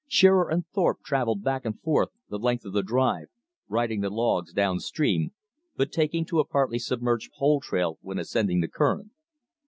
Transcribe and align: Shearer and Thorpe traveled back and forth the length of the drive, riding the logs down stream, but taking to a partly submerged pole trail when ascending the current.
Shearer 0.07 0.49
and 0.49 0.65
Thorpe 0.73 1.03
traveled 1.05 1.43
back 1.43 1.63
and 1.63 1.79
forth 1.79 2.09
the 2.27 2.39
length 2.39 2.65
of 2.65 2.73
the 2.73 2.81
drive, 2.81 3.27
riding 3.67 4.01
the 4.01 4.09
logs 4.09 4.51
down 4.51 4.79
stream, 4.79 5.31
but 5.75 5.91
taking 5.91 6.25
to 6.25 6.39
a 6.39 6.47
partly 6.47 6.79
submerged 6.79 7.31
pole 7.37 7.59
trail 7.61 7.99
when 8.01 8.17
ascending 8.17 8.61
the 8.61 8.67
current. 8.67 9.11